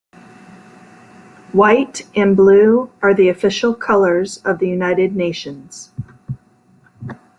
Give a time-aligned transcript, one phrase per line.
[1.51, 5.91] White and blue are the official colours of the United Nations.